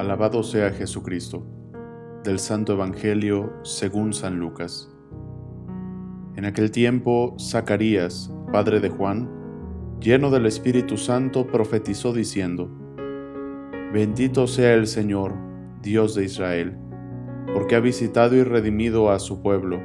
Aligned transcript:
Alabado 0.00 0.42
sea 0.42 0.70
Jesucristo, 0.72 1.46
del 2.24 2.38
Santo 2.38 2.72
Evangelio 2.72 3.52
según 3.62 4.12
San 4.12 4.40
Lucas. 4.40 4.90
En 6.36 6.44
aquel 6.46 6.70
tiempo, 6.70 7.36
Zacarías, 7.38 8.30
padre 8.50 8.80
de 8.80 8.88
Juan, 8.88 9.30
lleno 10.00 10.30
del 10.30 10.46
Espíritu 10.46 10.96
Santo, 10.96 11.46
profetizó 11.46 12.12
diciendo, 12.12 12.79
Bendito 13.92 14.46
sea 14.46 14.74
el 14.74 14.86
Señor, 14.86 15.34
Dios 15.82 16.14
de 16.14 16.24
Israel, 16.24 16.78
porque 17.52 17.74
ha 17.74 17.80
visitado 17.80 18.36
y 18.36 18.44
redimido 18.44 19.10
a 19.10 19.18
su 19.18 19.42
pueblo, 19.42 19.80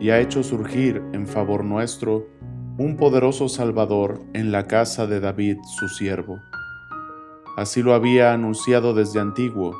y 0.00 0.08
ha 0.08 0.20
hecho 0.20 0.42
surgir 0.42 1.02
en 1.12 1.26
favor 1.26 1.62
nuestro 1.62 2.26
un 2.78 2.96
poderoso 2.96 3.50
Salvador 3.50 4.22
en 4.32 4.50
la 4.52 4.66
casa 4.66 5.06
de 5.06 5.20
David 5.20 5.58
su 5.78 5.90
siervo. 5.90 6.40
Así 7.58 7.82
lo 7.82 7.92
había 7.92 8.32
anunciado 8.32 8.94
desde 8.94 9.20
antiguo, 9.20 9.76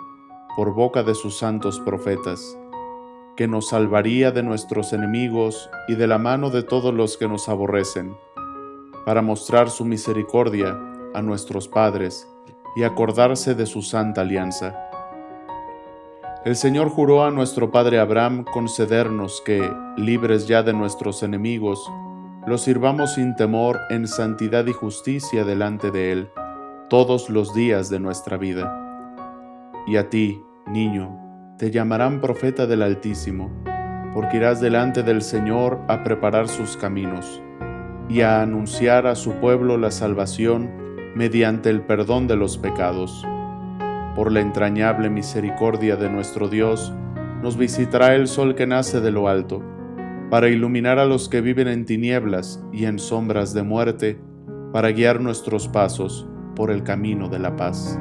por 0.54 0.74
boca 0.74 1.02
de 1.02 1.14
sus 1.14 1.38
santos 1.38 1.80
profetas, 1.80 2.58
que 3.38 3.48
nos 3.48 3.70
salvaría 3.70 4.32
de 4.32 4.42
nuestros 4.42 4.92
enemigos 4.92 5.70
y 5.88 5.94
de 5.94 6.06
la 6.06 6.18
mano 6.18 6.50
de 6.50 6.62
todos 6.62 6.92
los 6.92 7.16
que 7.16 7.26
nos 7.26 7.48
aborrecen, 7.48 8.14
para 9.06 9.22
mostrar 9.22 9.70
su 9.70 9.86
misericordia 9.86 10.78
a 11.14 11.22
nuestros 11.22 11.68
padres 11.68 12.26
y 12.76 12.84
acordarse 12.84 13.54
de 13.54 13.66
su 13.66 13.82
santa 13.82 14.20
alianza. 14.22 14.90
El 16.44 16.56
Señor 16.56 16.88
juró 16.88 17.24
a 17.24 17.30
nuestro 17.30 17.70
Padre 17.70 17.98
Abraham 17.98 18.44
concedernos 18.50 19.42
que, 19.44 19.70
libres 19.96 20.48
ya 20.48 20.62
de 20.62 20.72
nuestros 20.72 21.22
enemigos, 21.22 21.90
los 22.46 22.62
sirvamos 22.62 23.14
sin 23.14 23.36
temor 23.36 23.78
en 23.90 24.08
santidad 24.08 24.66
y 24.66 24.72
justicia 24.72 25.44
delante 25.44 25.90
de 25.90 26.12
Él 26.12 26.30
todos 26.88 27.28
los 27.28 27.54
días 27.54 27.90
de 27.90 28.00
nuestra 28.00 28.38
vida. 28.38 28.74
Y 29.86 29.96
a 29.96 30.08
ti, 30.08 30.42
niño, 30.66 31.54
te 31.58 31.70
llamarán 31.70 32.22
profeta 32.22 32.66
del 32.66 32.82
Altísimo, 32.82 33.50
porque 34.14 34.38
irás 34.38 34.62
delante 34.62 35.02
del 35.02 35.20
Señor 35.20 35.78
a 35.88 36.02
preparar 36.02 36.48
sus 36.48 36.78
caminos 36.78 37.42
y 38.08 38.22
a 38.22 38.40
anunciar 38.40 39.06
a 39.06 39.14
su 39.14 39.34
pueblo 39.34 39.76
la 39.76 39.90
salvación 39.90 40.79
mediante 41.14 41.70
el 41.70 41.82
perdón 41.82 42.26
de 42.26 42.36
los 42.36 42.58
pecados. 42.58 43.26
Por 44.14 44.32
la 44.32 44.40
entrañable 44.40 45.10
misericordia 45.10 45.96
de 45.96 46.10
nuestro 46.10 46.48
Dios, 46.48 46.92
nos 47.42 47.56
visitará 47.56 48.14
el 48.14 48.28
sol 48.28 48.54
que 48.54 48.66
nace 48.66 49.00
de 49.00 49.10
lo 49.10 49.28
alto, 49.28 49.62
para 50.30 50.48
iluminar 50.48 50.98
a 50.98 51.06
los 51.06 51.28
que 51.28 51.40
viven 51.40 51.68
en 51.68 51.84
tinieblas 51.84 52.64
y 52.72 52.84
en 52.84 52.98
sombras 52.98 53.54
de 53.54 53.62
muerte, 53.62 54.20
para 54.72 54.90
guiar 54.90 55.20
nuestros 55.20 55.68
pasos 55.68 56.28
por 56.54 56.70
el 56.70 56.82
camino 56.82 57.28
de 57.28 57.38
la 57.38 57.56
paz. 57.56 57.98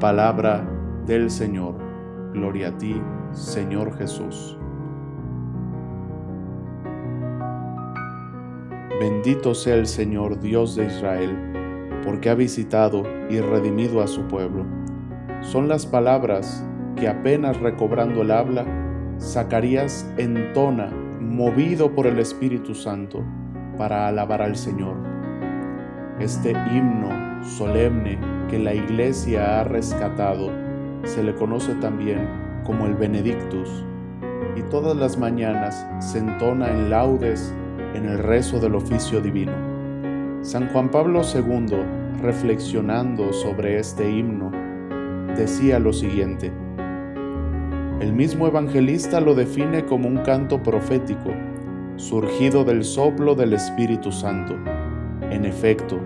Palabra 0.00 0.68
del 1.06 1.30
Señor. 1.30 1.74
Gloria 2.32 2.68
a 2.68 2.78
ti, 2.78 3.00
Señor 3.32 3.96
Jesús. 3.96 4.58
Bendito 9.00 9.54
sea 9.54 9.74
el 9.74 9.86
Señor 9.86 10.40
Dios 10.40 10.76
de 10.76 10.86
Israel, 10.86 11.36
porque 12.06 12.30
ha 12.30 12.34
visitado 12.34 13.02
y 13.28 13.40
redimido 13.40 14.00
a 14.00 14.06
su 14.06 14.22
pueblo. 14.22 14.64
Son 15.42 15.68
las 15.68 15.84
palabras 15.84 16.64
que 16.96 17.08
apenas 17.08 17.60
recobrando 17.60 18.22
el 18.22 18.30
habla, 18.30 18.64
Zacarías 19.20 20.10
entona, 20.16 20.90
movido 21.20 21.94
por 21.94 22.06
el 22.06 22.18
Espíritu 22.18 22.74
Santo, 22.74 23.22
para 23.76 24.08
alabar 24.08 24.40
al 24.40 24.56
Señor 24.56 25.16
este 26.18 26.52
himno 26.52 27.44
solemne 27.44 28.18
que 28.48 28.58
la 28.58 28.72
iglesia 28.72 29.60
ha 29.60 29.64
rescatado 29.64 30.50
se 31.04 31.22
le 31.22 31.34
conoce 31.34 31.74
también 31.74 32.26
como 32.64 32.86
el 32.86 32.94
Benedictus 32.94 33.84
y 34.56 34.62
todas 34.62 34.96
las 34.96 35.18
mañanas 35.18 35.86
se 36.00 36.18
entona 36.18 36.70
en 36.70 36.88
laudes 36.88 37.52
en 37.94 38.06
el 38.06 38.18
rezo 38.18 38.58
del 38.58 38.74
oficio 38.74 39.20
divino. 39.20 39.75
San 40.46 40.68
Juan 40.68 40.92
Pablo 40.92 41.22
II, 41.22 41.76
reflexionando 42.22 43.32
sobre 43.32 43.80
este 43.80 44.08
himno, 44.08 44.52
decía 45.36 45.80
lo 45.80 45.92
siguiente. 45.92 46.52
El 48.00 48.12
mismo 48.12 48.46
evangelista 48.46 49.20
lo 49.20 49.34
define 49.34 49.84
como 49.84 50.06
un 50.06 50.18
canto 50.18 50.62
profético, 50.62 51.30
surgido 51.96 52.62
del 52.62 52.84
soplo 52.84 53.34
del 53.34 53.54
Espíritu 53.54 54.12
Santo 54.12 54.54
en 55.30 55.44
efecto, 55.44 55.98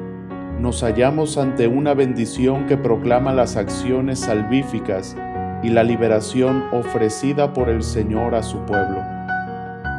nos 0.59 0.83
hallamos 0.83 1.37
ante 1.37 1.67
una 1.67 1.93
bendición 1.93 2.67
que 2.67 2.79
proclama 2.79 3.35
las 3.35 3.57
acciones 3.57 4.21
salvíficas 4.21 5.15
y 5.63 5.69
la 5.69 5.83
liberación 5.83 6.65
ofrecida 6.73 7.53
por 7.53 7.69
el 7.69 7.83
Señor 7.83 8.35
a 8.35 8.43
su 8.43 8.59
pueblo. 8.65 9.03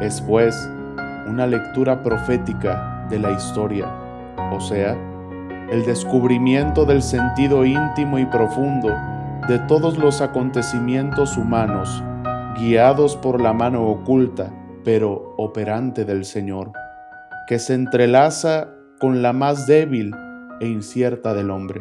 Es 0.00 0.20
pues 0.20 0.56
una 1.28 1.46
lectura 1.46 2.02
profética 2.02 3.06
de 3.08 3.20
la 3.20 3.30
historia, 3.30 4.01
o 4.54 4.60
sea, 4.60 4.96
el 5.70 5.84
descubrimiento 5.84 6.84
del 6.84 7.02
sentido 7.02 7.64
íntimo 7.64 8.18
y 8.18 8.26
profundo 8.26 8.90
de 9.48 9.58
todos 9.60 9.98
los 9.98 10.20
acontecimientos 10.20 11.36
humanos, 11.36 12.02
guiados 12.58 13.16
por 13.16 13.40
la 13.40 13.52
mano 13.52 13.86
oculta, 13.88 14.52
pero 14.84 15.34
operante 15.38 16.04
del 16.04 16.24
Señor, 16.24 16.72
que 17.46 17.58
se 17.58 17.74
entrelaza 17.74 18.68
con 19.00 19.22
la 19.22 19.32
más 19.32 19.66
débil 19.66 20.14
e 20.60 20.68
incierta 20.68 21.34
del 21.34 21.50
hombre. 21.50 21.80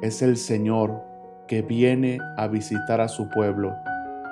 Es 0.00 0.22
el 0.22 0.36
Señor 0.36 1.02
que 1.46 1.62
viene 1.62 2.18
a 2.36 2.48
visitar 2.48 3.00
a 3.00 3.08
su 3.08 3.28
pueblo 3.28 3.74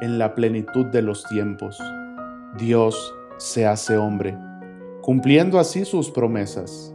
en 0.01 0.19
la 0.19 0.35
plenitud 0.35 0.87
de 0.87 1.03
los 1.03 1.25
tiempos. 1.25 1.79
Dios 2.59 3.15
se 3.37 3.67
hace 3.67 3.97
hombre, 3.97 4.37
cumpliendo 5.03 5.59
así 5.59 5.85
sus 5.85 6.11
promesas, 6.11 6.95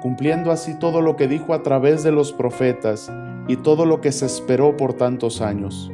cumpliendo 0.00 0.50
así 0.52 0.78
todo 0.78 1.00
lo 1.00 1.16
que 1.16 1.28
dijo 1.28 1.54
a 1.54 1.62
través 1.62 2.02
de 2.02 2.12
los 2.12 2.32
profetas 2.32 3.12
y 3.48 3.56
todo 3.56 3.86
lo 3.86 4.00
que 4.00 4.12
se 4.12 4.26
esperó 4.26 4.76
por 4.76 4.94
tantos 4.94 5.40
años. 5.40 5.90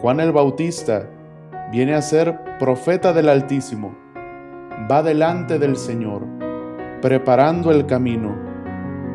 Juan 0.00 0.20
el 0.20 0.32
Bautista 0.32 1.08
viene 1.72 1.94
a 1.94 2.02
ser 2.02 2.38
profeta 2.58 3.12
del 3.12 3.28
Altísimo, 3.28 3.96
va 4.90 5.02
delante 5.02 5.58
del 5.58 5.76
Señor 5.76 6.38
preparando 7.00 7.70
el 7.70 7.86
camino, 7.86 8.36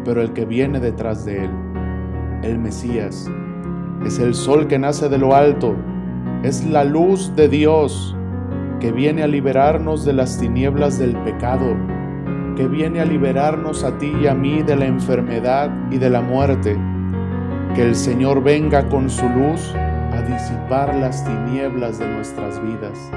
pero 0.05 0.21
el 0.21 0.31
que 0.33 0.45
viene 0.45 0.79
detrás 0.79 1.25
de 1.25 1.45
él, 1.45 1.51
el 2.41 2.57
Mesías, 2.57 3.29
es 4.05 4.19
el 4.19 4.35
sol 4.35 4.67
que 4.67 4.79
nace 4.79 5.09
de 5.09 5.17
lo 5.17 5.35
alto, 5.35 5.75
es 6.43 6.65
la 6.65 6.83
luz 6.83 7.35
de 7.35 7.49
Dios 7.49 8.15
que 8.79 8.91
viene 8.91 9.23
a 9.23 9.27
liberarnos 9.27 10.05
de 10.05 10.13
las 10.13 10.39
tinieblas 10.39 10.97
del 10.97 11.15
pecado, 11.23 11.75
que 12.55 12.67
viene 12.67 12.99
a 12.99 13.05
liberarnos 13.05 13.83
a 13.83 13.97
ti 13.97 14.13
y 14.21 14.27
a 14.27 14.33
mí 14.33 14.61
de 14.63 14.75
la 14.75 14.85
enfermedad 14.85 15.71
y 15.89 15.97
de 15.97 16.09
la 16.09 16.21
muerte. 16.21 16.77
Que 17.75 17.83
el 17.83 17.95
Señor 17.95 18.43
venga 18.43 18.87
con 18.89 19.09
su 19.09 19.27
luz 19.27 19.73
a 19.75 20.21
disipar 20.21 20.93
las 20.95 21.25
tinieblas 21.25 21.99
de 21.99 22.07
nuestras 22.07 22.61
vidas. 22.61 23.11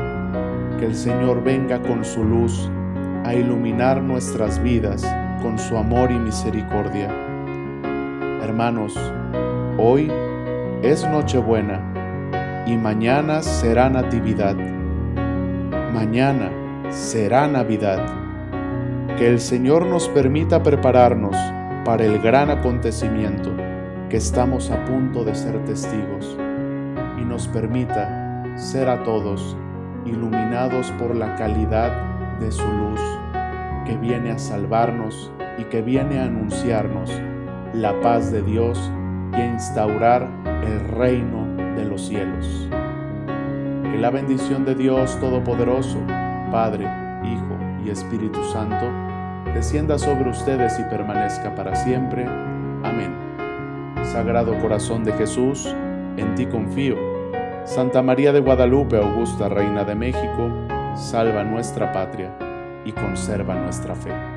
Que 0.78 0.86
el 0.86 0.94
Señor 0.94 1.42
venga 1.44 1.80
con 1.82 2.04
su 2.04 2.24
luz 2.24 2.70
a 3.24 3.34
iluminar 3.34 4.02
nuestras 4.02 4.62
vidas 4.62 5.04
con 5.42 5.58
su 5.58 5.76
amor 5.76 6.10
y 6.10 6.18
misericordia. 6.18 7.08
Hermanos, 8.42 8.98
hoy 9.78 10.10
es 10.82 11.06
Nochebuena 11.06 12.64
y 12.66 12.76
mañana 12.76 13.42
será 13.42 13.90
Natividad. 13.90 14.56
Mañana 15.92 16.50
será 16.90 17.46
Navidad. 17.48 18.25
Que 19.18 19.28
el 19.28 19.40
Señor 19.40 19.86
nos 19.86 20.10
permita 20.10 20.62
prepararnos 20.62 21.34
para 21.86 22.04
el 22.04 22.18
gran 22.18 22.50
acontecimiento 22.50 23.50
que 24.10 24.18
estamos 24.18 24.70
a 24.70 24.84
punto 24.84 25.24
de 25.24 25.34
ser 25.34 25.64
testigos 25.64 26.36
y 27.18 27.24
nos 27.24 27.48
permita 27.48 28.44
ser 28.58 28.90
a 28.90 29.02
todos 29.04 29.56
iluminados 30.04 30.90
por 30.98 31.16
la 31.16 31.34
calidad 31.36 32.38
de 32.40 32.52
su 32.52 32.70
luz 32.70 33.00
que 33.86 33.96
viene 33.96 34.32
a 34.32 34.38
salvarnos 34.38 35.32
y 35.56 35.64
que 35.64 35.80
viene 35.80 36.18
a 36.18 36.24
anunciarnos 36.24 37.10
la 37.72 37.98
paz 38.02 38.30
de 38.30 38.42
Dios 38.42 38.78
y 39.32 39.40
a 39.40 39.46
instaurar 39.46 40.28
el 40.62 40.78
reino 40.90 41.46
de 41.74 41.86
los 41.86 42.06
cielos. 42.06 42.68
Que 43.90 43.96
la 43.96 44.10
bendición 44.10 44.66
de 44.66 44.74
Dios 44.74 45.18
Todopoderoso, 45.20 46.00
Padre, 46.50 46.84
Hijo 47.24 47.55
y 47.86 47.90
Espíritu 47.90 48.42
Santo, 48.52 48.90
descienda 49.54 49.98
sobre 49.98 50.30
ustedes 50.30 50.78
y 50.78 50.82
permanezca 50.84 51.54
para 51.54 51.76
siempre. 51.76 52.26
Amén. 52.82 53.14
Sagrado 54.12 54.58
Corazón 54.58 55.04
de 55.04 55.12
Jesús, 55.12 55.74
en 56.16 56.34
ti 56.34 56.46
confío. 56.46 56.96
Santa 57.64 58.02
María 58.02 58.32
de 58.32 58.40
Guadalupe, 58.40 58.96
Augusta, 58.96 59.48
Reina 59.48 59.84
de 59.84 59.94
México, 59.94 60.50
salva 60.96 61.44
nuestra 61.44 61.92
patria 61.92 62.32
y 62.84 62.92
conserva 62.92 63.54
nuestra 63.54 63.94
fe. 63.94 64.35